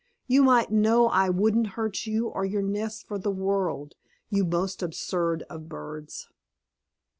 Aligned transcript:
You 0.25 0.41
might 0.41 0.71
know 0.71 1.09
I 1.09 1.29
wouldn't 1.29 1.67
hurt 1.77 2.07
you 2.07 2.27
or 2.29 2.43
your 2.43 2.63
nest 2.63 3.05
for 3.07 3.19
the 3.19 3.29
world, 3.29 3.93
you 4.31 4.43
most 4.43 4.81
absurd 4.81 5.43
of 5.43 5.69
birds!" 5.69 6.27